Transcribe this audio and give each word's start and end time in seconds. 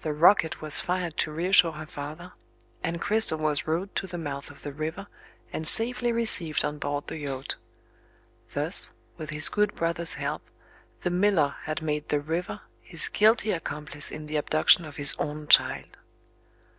The 0.00 0.14
rocket 0.14 0.62
was 0.62 0.80
fired 0.80 1.18
to 1.18 1.30
re 1.30 1.44
assure 1.44 1.72
her 1.72 1.84
father; 1.84 2.32
and 2.82 2.98
Cristel 2.98 3.36
was 3.36 3.66
rowed 3.66 3.94
to 3.96 4.06
the 4.06 4.16
mouth 4.16 4.50
of 4.50 4.62
the 4.62 4.72
river, 4.72 5.06
and 5.52 5.68
safely 5.68 6.12
received 6.12 6.64
on 6.64 6.78
board 6.78 7.08
the 7.08 7.18
yacht. 7.18 7.56
Thus 8.54 8.92
(with 9.18 9.28
his 9.28 9.50
good 9.50 9.74
brother's 9.74 10.14
help) 10.14 10.40
the 11.02 11.10
miller 11.10 11.56
had 11.64 11.82
made 11.82 12.08
the 12.08 12.20
River 12.20 12.62
his 12.80 13.08
Guilty 13.08 13.50
accomplice 13.50 14.10
in 14.10 14.28
the 14.28 14.36
abduction 14.38 14.86
of 14.86 14.96
his 14.96 15.14
own 15.18 15.46
child! 15.46 15.98